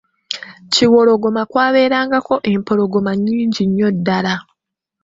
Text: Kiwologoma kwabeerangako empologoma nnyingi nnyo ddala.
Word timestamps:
Kiwologoma 0.73 1.41
kwabeerangako 1.51 2.35
empologoma 2.53 3.11
nnyingi 3.15 3.63
nnyo 3.67 3.89
ddala. 3.97 4.35